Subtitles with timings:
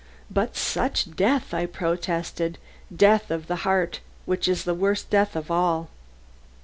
[0.31, 2.57] "But such death!" I protested;
[2.95, 5.89] "death of the heart, which is the worst death of all."